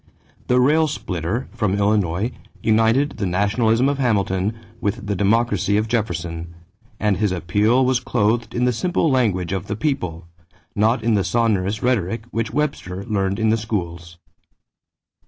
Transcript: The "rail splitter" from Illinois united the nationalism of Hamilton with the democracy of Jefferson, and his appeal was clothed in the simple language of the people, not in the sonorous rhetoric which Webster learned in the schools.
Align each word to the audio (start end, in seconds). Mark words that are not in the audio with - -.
The 0.47 0.59
"rail 0.59 0.87
splitter" 0.87 1.47
from 1.53 1.75
Illinois 1.75 2.31
united 2.63 3.17
the 3.17 3.27
nationalism 3.27 3.87
of 3.87 3.99
Hamilton 3.99 4.57
with 4.79 5.05
the 5.05 5.15
democracy 5.15 5.77
of 5.77 5.87
Jefferson, 5.87 6.55
and 6.99 7.17
his 7.17 7.31
appeal 7.31 7.85
was 7.85 7.99
clothed 7.99 8.55
in 8.55 8.65
the 8.65 8.73
simple 8.73 9.11
language 9.11 9.53
of 9.53 9.67
the 9.67 9.75
people, 9.75 10.25
not 10.75 11.03
in 11.03 11.13
the 11.13 11.23
sonorous 11.23 11.83
rhetoric 11.83 12.25
which 12.31 12.49
Webster 12.51 13.05
learned 13.05 13.37
in 13.37 13.49
the 13.51 13.57
schools. 13.57 14.17